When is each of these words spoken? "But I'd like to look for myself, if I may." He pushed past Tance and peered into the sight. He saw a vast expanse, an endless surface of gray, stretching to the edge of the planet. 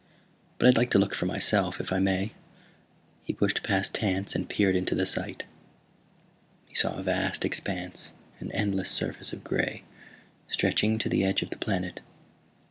"But 0.57 0.67
I'd 0.67 0.77
like 0.77 0.89
to 0.91 0.97
look 0.97 1.13
for 1.13 1.27
myself, 1.27 1.79
if 1.79 1.93
I 1.93 1.99
may." 1.99 2.31
He 3.21 3.33
pushed 3.33 3.61
past 3.61 3.93
Tance 3.93 4.33
and 4.33 4.49
peered 4.49 4.75
into 4.75 4.95
the 4.95 5.05
sight. 5.05 5.45
He 6.65 6.73
saw 6.73 6.95
a 6.95 7.03
vast 7.03 7.45
expanse, 7.45 8.11
an 8.39 8.51
endless 8.51 8.89
surface 8.89 9.31
of 9.31 9.43
gray, 9.43 9.83
stretching 10.47 10.97
to 10.97 11.07
the 11.07 11.23
edge 11.23 11.43
of 11.43 11.51
the 11.51 11.57
planet. 11.59 12.01